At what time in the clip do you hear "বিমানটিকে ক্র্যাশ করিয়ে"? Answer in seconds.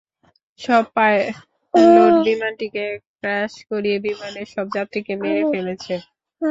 2.27-3.97